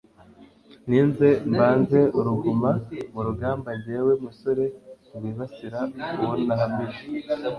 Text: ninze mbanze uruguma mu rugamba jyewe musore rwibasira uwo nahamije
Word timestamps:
ninze 0.87 1.27
mbanze 1.51 1.99
uruguma 2.19 2.69
mu 3.13 3.21
rugamba 3.27 3.69
jyewe 3.83 4.11
musore 4.23 4.63
rwibasira 5.15 5.79
uwo 6.21 6.33
nahamije 6.45 7.03